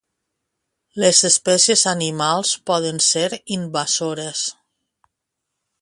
[1.03, 4.45] Les espècies animals poden ser invasores.